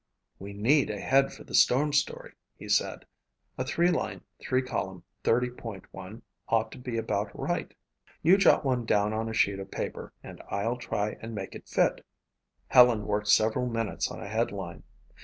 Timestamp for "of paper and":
9.59-10.41